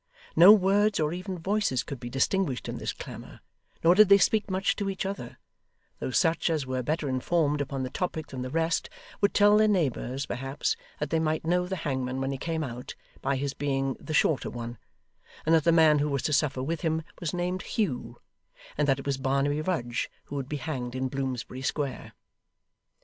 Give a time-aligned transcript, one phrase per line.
[0.35, 3.41] No words or even voices could be distinguished in this clamour,
[3.83, 5.37] nor did they speak much to each other;
[5.99, 8.89] though such as were better informed upon the topic than the rest,
[9.21, 12.95] would tell their neighbours, perhaps, that they might know the hangman when he came out,
[13.21, 14.79] by his being the shorter one:
[15.45, 18.17] and that the man who was to suffer with him was named Hugh:
[18.79, 22.13] and that it was Barnaby Rudge who would be hanged in Bloomsbury Square.